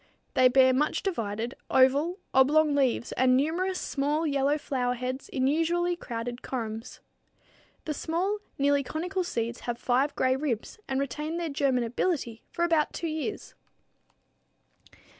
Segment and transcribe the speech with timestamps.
[0.33, 5.95] They bear much divided, oval, oblong leaves and numerous small, yellow flower heads in usually
[5.95, 7.01] crowded corymbs.
[7.85, 12.93] The small, nearly conical seeds have five gray ribs and retain their germinability for about
[12.93, 13.53] two years.